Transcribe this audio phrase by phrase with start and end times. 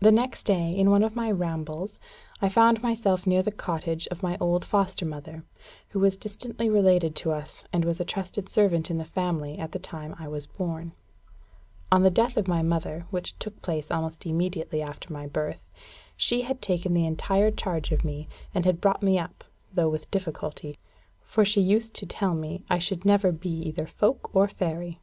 [0.00, 2.00] The next day, in one of my rambles,
[2.42, 5.44] I found myself near the cottage of my old foster mother,
[5.90, 9.70] who was distantly related to us, and was a trusted servant in the family at
[9.70, 10.94] the time I was born.
[11.92, 15.70] On the death of my mother, which took place almost immediately after my birth,
[16.16, 20.10] she had taken the entire charge of me, and had brought me up, though with
[20.10, 20.76] difficulty;
[21.22, 24.98] for she used to tell me, I should never be either folk or fairy.